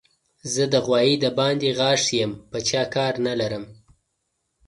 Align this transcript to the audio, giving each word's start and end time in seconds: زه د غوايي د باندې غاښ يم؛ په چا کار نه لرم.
زه 0.53 0.63
د 0.73 0.75
غوايي 0.85 1.15
د 1.23 1.25
باندې 1.39 1.69
غاښ 1.79 2.03
يم؛ 2.19 2.31
په 2.51 2.57
چا 2.69 2.83
کار 2.95 3.13
نه 3.25 3.33
لرم. 3.39 3.65